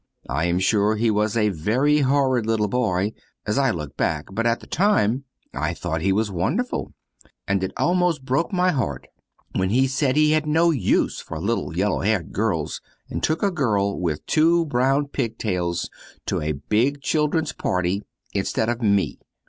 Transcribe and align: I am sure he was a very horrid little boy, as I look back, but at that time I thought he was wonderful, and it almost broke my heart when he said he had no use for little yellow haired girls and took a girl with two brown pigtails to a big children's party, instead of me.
I 0.29 0.45
am 0.45 0.57
sure 0.57 0.95
he 0.95 1.11
was 1.11 1.37
a 1.37 1.49
very 1.49 1.99
horrid 1.99 2.47
little 2.47 2.67
boy, 2.67 3.13
as 3.45 3.59
I 3.59 3.69
look 3.69 3.95
back, 3.97 4.25
but 4.33 4.47
at 4.47 4.59
that 4.59 4.71
time 4.71 5.25
I 5.53 5.75
thought 5.75 6.01
he 6.01 6.11
was 6.11 6.31
wonderful, 6.31 6.95
and 7.47 7.63
it 7.63 7.71
almost 7.77 8.25
broke 8.25 8.51
my 8.51 8.71
heart 8.71 9.05
when 9.53 9.69
he 9.69 9.85
said 9.85 10.15
he 10.15 10.31
had 10.31 10.47
no 10.47 10.71
use 10.71 11.19
for 11.19 11.39
little 11.39 11.77
yellow 11.77 11.99
haired 11.99 12.33
girls 12.33 12.81
and 13.11 13.21
took 13.21 13.43
a 13.43 13.51
girl 13.51 13.99
with 13.99 14.25
two 14.25 14.65
brown 14.65 15.07
pigtails 15.09 15.87
to 16.25 16.41
a 16.41 16.53
big 16.53 17.03
children's 17.03 17.53
party, 17.53 18.01
instead 18.33 18.69
of 18.69 18.81
me. 18.81 19.19